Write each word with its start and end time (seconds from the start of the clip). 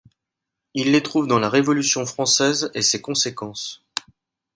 Il 0.73 0.93
les 0.93 1.03
trouve 1.03 1.27
dans 1.27 1.37
la 1.37 1.47
Révolution 1.47 2.07
française 2.07 2.71
et 2.73 2.81
ses 2.81 3.03
conséquences. 3.03 3.83